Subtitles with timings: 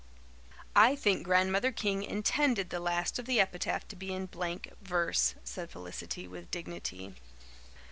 [0.75, 5.35] "I think Grandmother King intended the last of the epitaph to be in blank verse,"
[5.43, 7.13] said Felicity with dignity.